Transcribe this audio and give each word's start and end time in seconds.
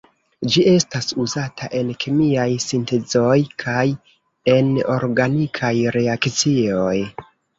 Ĝi 0.53 0.61
estas 0.69 1.09
uzata 1.23 1.67
en 1.79 1.91
kemiaj 2.03 2.45
sintezoj 2.63 3.35
kaj 3.65 3.83
en 4.55 4.73
organikaj 4.97 5.73
reakcioj. 5.99 6.97